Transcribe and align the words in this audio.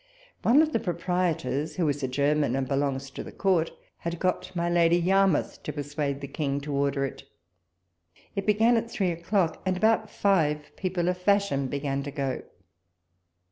One 0.41 0.63
of 0.63 0.73
the 0.73 0.79
proprietors, 0.79 1.43
WALPOLE 1.43 1.51
S 1.51 1.69
LETTEUS. 1.69 1.75
0/ 1.75 1.77
who 1.77 1.89
is 1.89 2.01
a 2.01 2.07
German, 2.07 2.55
and 2.55 2.67
belongs 2.67 3.11
to 3.11 3.31
Court, 3.31 3.71
had 3.99 4.17
got 4.17 4.51
my 4.55 4.67
Lady 4.67 4.97
Yarmouth 4.97 5.61
to 5.61 5.71
persuade 5.71 6.21
the 6.21 6.27
King 6.27 6.59
to 6.61 6.73
order 6.73 7.05
it. 7.05 7.21
It 8.35 8.47
began 8.47 8.77
at 8.77 8.89
three 8.89 9.11
o'clock, 9.11 9.61
and, 9.63 9.77
about 9.77 10.09
live, 10.23 10.75
people 10.75 11.07
of 11.07 11.19
iashion 11.19 11.69
began 11.69 12.01
to 12.01 12.09
go. 12.09 12.41